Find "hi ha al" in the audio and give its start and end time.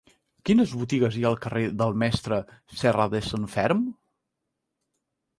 1.17-1.35